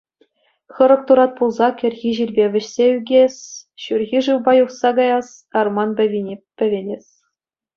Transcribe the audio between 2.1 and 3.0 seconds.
ҫилпе вӗҫсе